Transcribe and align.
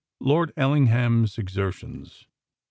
LORD 0.19 0.51
ELLINGHAM'S 0.57 1.37
EXERTIONS. 1.37 2.25